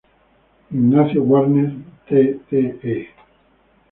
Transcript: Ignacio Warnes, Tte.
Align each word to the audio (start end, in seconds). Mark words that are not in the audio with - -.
Ignacio 0.71 1.21
Warnes, 1.21 1.75
Tte. 2.49 3.09